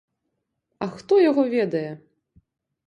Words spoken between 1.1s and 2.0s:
яго ведае!